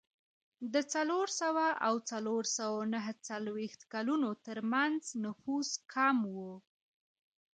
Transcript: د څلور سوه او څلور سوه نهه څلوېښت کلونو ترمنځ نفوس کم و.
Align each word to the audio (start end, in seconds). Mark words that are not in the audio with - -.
د 0.73 0.75
څلور 0.93 1.27
سوه 1.41 1.65
او 1.87 1.95
څلور 2.11 2.43
سوه 2.57 2.79
نهه 2.93 3.13
څلوېښت 3.27 3.81
کلونو 3.93 4.29
ترمنځ 4.45 5.01
نفوس 5.23 5.69
کم 5.93 6.17
و. 6.35 6.37